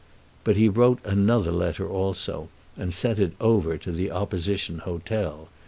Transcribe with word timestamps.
But 0.43 0.55
he 0.57 0.67
wrote 0.67 0.97
another 1.03 1.51
letter 1.51 1.87
also, 1.87 2.49
and 2.75 2.91
sent 2.91 3.19
it 3.19 3.33
over 3.39 3.77
to 3.77 3.91
the 3.91 4.09
opposition 4.09 4.79
hotel. 4.79 5.49